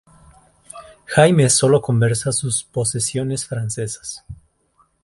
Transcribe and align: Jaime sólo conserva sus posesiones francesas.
Jaime 1.05 1.47
sólo 1.51 1.79
conserva 1.79 2.31
sus 2.31 2.63
posesiones 2.63 3.45
francesas. 3.45 4.25